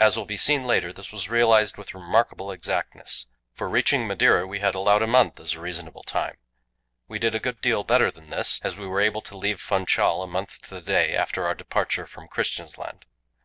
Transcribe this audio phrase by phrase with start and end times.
[0.00, 3.28] As will be seen later, this was realized with remarkable exactness.
[3.52, 6.38] For reaching Madeira we had allowed a month as a reasonable time.
[7.06, 10.24] We did a good deal better than this, as we were able to leave Funchal
[10.24, 13.04] a month to the day after our departure from Christiansand.